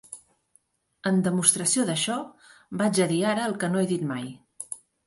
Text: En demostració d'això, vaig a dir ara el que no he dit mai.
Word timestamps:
En 1.09 1.19
demostració 1.27 1.85
d'això, 1.91 2.17
vaig 2.83 3.05
a 3.07 3.11
dir 3.17 3.23
ara 3.35 3.49
el 3.53 3.59
que 3.65 3.75
no 3.77 3.85
he 3.85 3.89
dit 3.95 4.13
mai. 4.17 4.31